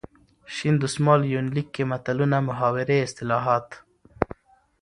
[0.55, 3.67] شین دسمال یونلیک کې متلونه ،محاورې، اصطلاحات.